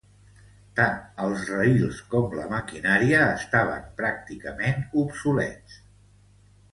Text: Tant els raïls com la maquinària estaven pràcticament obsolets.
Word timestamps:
Tant 0.77 0.95
els 1.25 1.41
raïls 1.57 1.99
com 2.13 2.33
la 2.39 2.45
maquinària 2.53 3.19
estaven 3.33 3.83
pràcticament 3.99 4.81
obsolets. 5.03 5.77